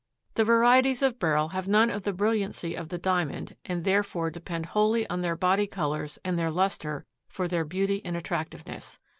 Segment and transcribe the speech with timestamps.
[0.33, 4.65] The varieties of Beryl have none of the brilliancy of the diamond and therefore depend
[4.65, 8.97] wholly on their body colors and their lustre for their beauty and attractiveness.